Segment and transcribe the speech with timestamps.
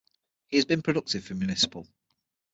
[0.47, 1.87] He has been productive for Municipal.